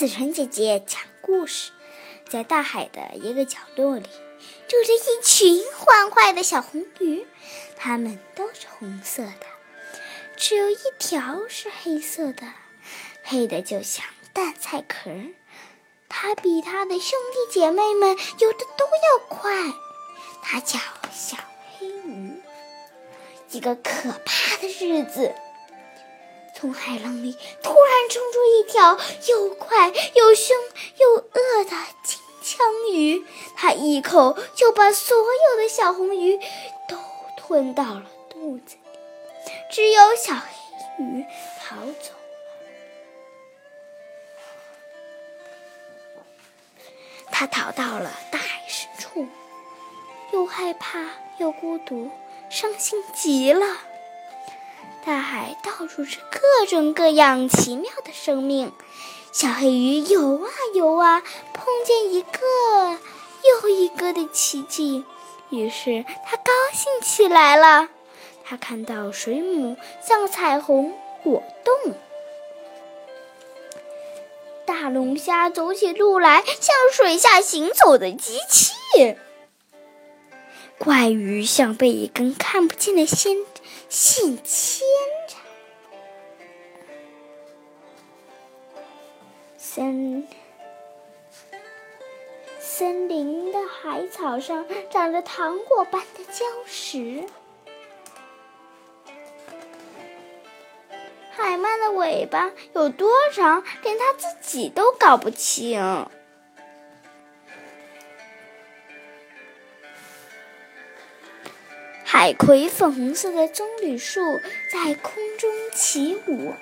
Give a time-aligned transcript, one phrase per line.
[0.00, 1.72] 子晨姐姐讲故事。
[2.26, 4.08] 在大海的一个角落里，
[4.66, 7.26] 住着一群欢快的小红鱼，
[7.76, 9.46] 它们都是红色的，
[10.38, 12.46] 只有一条是黑色的，
[13.22, 15.10] 黑的就像蛋菜壳。
[16.08, 19.52] 它比它的兄弟姐妹们游的都要快。
[20.40, 20.78] 它叫
[21.12, 21.36] 小
[21.78, 22.40] 黑鱼。
[23.50, 25.34] 一个可怕的日子。
[26.60, 28.98] 从海浪里突然冲出一条
[29.28, 30.54] 又快又凶
[30.98, 31.70] 又饿的
[32.04, 33.24] 金枪鱼，
[33.56, 36.38] 它一口就把所有的小红鱼
[36.86, 36.98] 都
[37.38, 41.24] 吞到了肚子里，只有小黑鱼
[41.62, 42.20] 逃走了。
[47.30, 49.26] 它逃到了大海深处，
[50.34, 51.06] 又害怕
[51.38, 52.10] 又孤独，
[52.50, 53.64] 伤心极了。
[55.04, 58.72] 大海到处是各种各样奇妙的生命，
[59.32, 61.22] 小黑鱼游啊游啊，
[61.54, 62.98] 碰见一个
[63.62, 65.04] 又一个的奇迹，
[65.48, 67.88] 于是它高兴起来了。
[68.44, 71.94] 它看到水母像彩虹果冻，
[74.66, 79.16] 大龙虾走起路来像水下行走的机器，
[80.78, 83.36] 怪鱼像被一根看不见的线。
[83.90, 84.86] 线牵
[85.26, 85.34] 着，
[89.58, 90.28] 森
[92.60, 97.24] 森林的海草上长着糖果般的礁石，
[101.32, 106.06] 海鳗的尾巴有多长，连它自己都搞不清。
[112.20, 116.54] 海葵粉红色的棕榈树在空中起舞，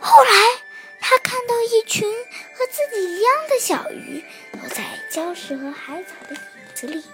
[0.00, 0.30] 后来，
[1.00, 6.40] 他看到一群和自己一样的小鱼，都在礁石和海草的影
[6.74, 7.04] 子里。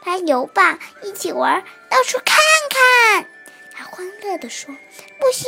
[0.00, 2.38] 他游吧，一起玩，到处看
[2.70, 3.26] 看。
[3.70, 4.74] 他欢乐地说
[5.20, 5.46] ：“不行！”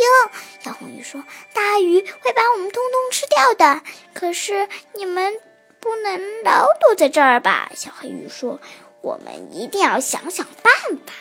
[0.63, 1.25] 小红鱼说
[1.55, 3.81] ：“大鱼会把我们通通吃掉的。
[4.13, 5.33] 可是你们……”
[5.83, 7.73] 不能老躲在这儿吧？
[7.75, 8.61] 小黑鱼说
[9.03, 10.73] ：“我们一定要想想办
[11.05, 11.13] 法。”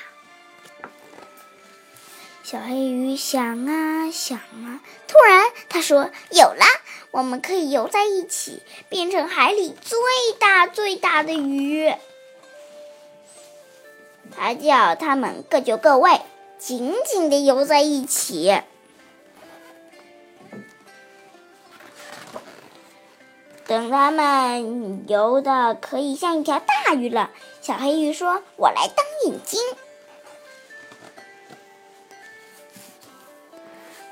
[2.46, 6.64] 小黑鱼想啊想啊，突然他说：“有了！
[7.10, 9.98] 我们可以游在一起，变成海里最
[10.38, 11.92] 大最大的鱼。”
[14.38, 16.22] 他叫他们各就各位，
[16.60, 18.62] 紧紧地游在一起。
[23.72, 29.62] 等他们游的可以像一条大鱼了，小黑鱼说：“我来当眼睛。”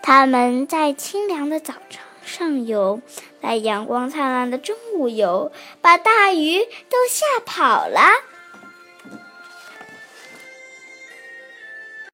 [0.02, 3.02] 他们在清凉的早晨上游，
[3.42, 8.00] 在阳光灿烂的中午游，把大鱼都吓跑了。